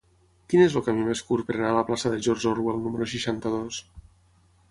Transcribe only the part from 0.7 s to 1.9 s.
el camí més curt per anar a la